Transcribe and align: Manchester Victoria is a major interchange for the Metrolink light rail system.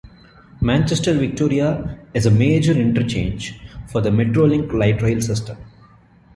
Manchester 0.61 1.13
Victoria 1.13 1.99
is 2.15 2.25
a 2.25 2.31
major 2.31 2.71
interchange 2.71 3.61
for 3.87 4.01
the 4.01 4.09
Metrolink 4.09 4.73
light 4.73 4.99
rail 4.99 5.21
system. 5.21 5.55